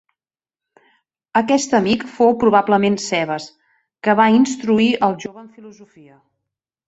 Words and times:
Aquest 1.41 1.75
amic 1.79 2.05
fou 2.13 2.31
probablement 2.45 2.97
Cebes, 3.05 3.45
que 4.07 4.17
va 4.21 4.27
instruir 4.37 4.91
al 5.09 5.17
jove 5.27 5.43
en 5.45 5.53
filosofia. 5.59 6.19